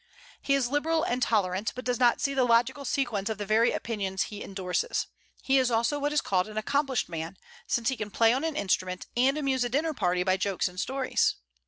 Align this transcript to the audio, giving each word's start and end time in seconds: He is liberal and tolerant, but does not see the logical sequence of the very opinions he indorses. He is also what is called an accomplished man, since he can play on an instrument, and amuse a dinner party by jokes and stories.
He 0.41 0.55
is 0.55 0.67
liberal 0.67 1.03
and 1.03 1.21
tolerant, 1.21 1.73
but 1.75 1.85
does 1.85 1.99
not 1.99 2.19
see 2.21 2.33
the 2.33 2.43
logical 2.43 2.85
sequence 2.85 3.29
of 3.29 3.37
the 3.37 3.45
very 3.45 3.71
opinions 3.71 4.23
he 4.23 4.41
indorses. 4.41 5.05
He 5.43 5.59
is 5.59 5.69
also 5.69 5.99
what 5.99 6.11
is 6.11 6.21
called 6.21 6.47
an 6.47 6.57
accomplished 6.57 7.07
man, 7.07 7.37
since 7.67 7.89
he 7.89 7.97
can 7.97 8.09
play 8.09 8.33
on 8.33 8.43
an 8.43 8.55
instrument, 8.55 9.05
and 9.15 9.37
amuse 9.37 9.63
a 9.63 9.69
dinner 9.69 9.93
party 9.93 10.23
by 10.23 10.37
jokes 10.37 10.67
and 10.67 10.79
stories. 10.79 11.35